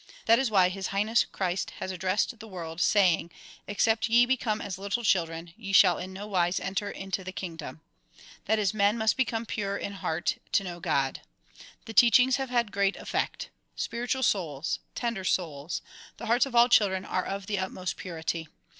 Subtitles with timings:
[0.25, 3.29] That is why His Highness Christ has addressed the world, saying
[3.67, 7.81] "Except ye become as little children, ye shall in no wise enter into the kingdom
[8.45, 11.21] '';that is, men must become pure in heart to know God.
[11.85, 13.51] The teachings have had great effect.
[13.75, 14.79] Spiritual souls!
[14.95, 15.83] Tender souls!
[16.17, 18.47] The hearts of all children are of the utmost purity.